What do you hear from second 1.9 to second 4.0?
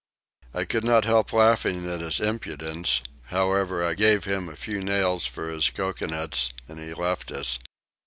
his impudence: however I